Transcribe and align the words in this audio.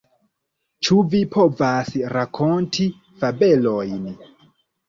Ĉu 0.87 0.97
vi 1.11 1.19
povas 1.35 1.93
rakonti 2.15 2.89
fabelojn? 3.21 4.11